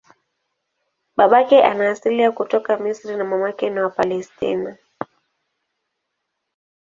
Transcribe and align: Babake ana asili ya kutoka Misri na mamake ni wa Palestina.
Babake 1.17 1.63
ana 1.63 1.89
asili 1.91 2.19
ya 2.21 2.31
kutoka 2.31 2.77
Misri 2.77 3.15
na 3.15 3.23
mamake 3.23 3.69
ni 3.69 3.79
wa 3.79 3.89
Palestina. 3.89 4.77